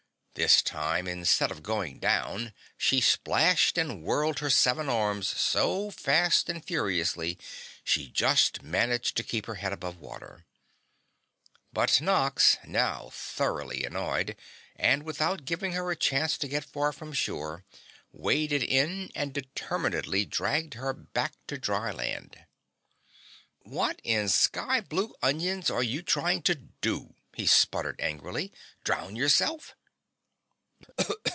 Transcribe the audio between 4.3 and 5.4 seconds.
her seven arms